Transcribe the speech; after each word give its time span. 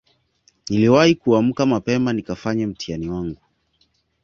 niliwahi 0.69 1.15
kuamka 1.15 1.65
mapema 1.65 2.13
nikafanye 2.13 2.65
mtihani 2.67 3.09
wangu 3.09 3.41